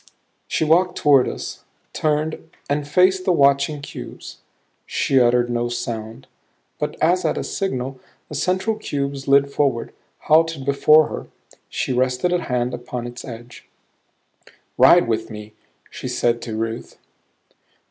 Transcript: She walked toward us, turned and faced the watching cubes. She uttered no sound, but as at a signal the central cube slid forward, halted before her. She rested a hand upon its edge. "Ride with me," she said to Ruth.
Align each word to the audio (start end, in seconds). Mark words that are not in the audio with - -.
She 0.47 0.63
walked 0.65 0.97
toward 0.97 1.27
us, 1.29 1.63
turned 1.93 2.49
and 2.67 2.87
faced 2.87 3.23
the 3.23 3.31
watching 3.31 3.81
cubes. 3.83 4.39
She 4.87 5.19
uttered 5.21 5.47
no 5.47 5.69
sound, 5.69 6.25
but 6.79 6.95
as 7.03 7.23
at 7.23 7.37
a 7.37 7.43
signal 7.43 7.99
the 8.27 8.33
central 8.33 8.77
cube 8.77 9.15
slid 9.15 9.51
forward, 9.51 9.93
halted 10.21 10.65
before 10.65 11.07
her. 11.09 11.27
She 11.69 11.93
rested 11.93 12.33
a 12.33 12.41
hand 12.41 12.73
upon 12.73 13.05
its 13.05 13.23
edge. 13.23 13.69
"Ride 14.75 15.07
with 15.07 15.29
me," 15.29 15.53
she 15.91 16.07
said 16.07 16.41
to 16.41 16.57
Ruth. 16.57 16.97